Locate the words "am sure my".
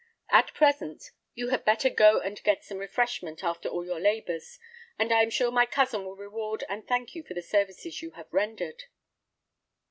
5.21-5.67